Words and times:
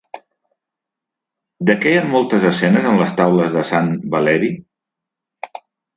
De 1.69 1.75
què 1.83 1.93
hi 1.93 1.99
ha 2.01 2.07
moltes 2.15 2.47
escenes 2.51 2.87
en 2.93 2.97
les 3.03 3.13
taules 3.21 3.53
de 3.59 3.67
sant 3.73 3.93
Valeri? 4.17 4.51